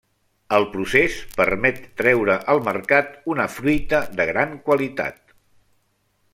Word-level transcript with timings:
El 0.59 0.63
procés 0.75 1.17
permet 1.41 1.77
treure 2.01 2.39
al 2.55 2.63
mercat 2.69 3.13
una 3.35 3.47
fruita 3.59 4.03
de 4.21 4.29
gran 4.33 4.59
qualitat. 4.71 5.37